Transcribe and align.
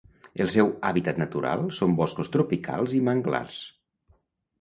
El 0.43 0.47
seu 0.51 0.69
hàbitat 0.87 1.19
natural 1.23 1.65
són 1.79 1.93
boscos 1.99 2.31
tropicals 2.37 2.97
i 3.01 3.03
manglars. 3.11 3.59